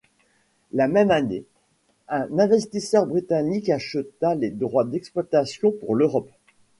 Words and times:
La 0.73 0.87
même 0.87 1.11
année, 1.11 1.45
un 2.07 2.39
investisseur 2.39 3.05
britannique 3.05 3.69
acheta 3.69 4.33
les 4.33 4.49
droits 4.49 4.83
d’exploitation 4.83 5.69
pour 5.73 5.93
l'Europe. 5.93 6.31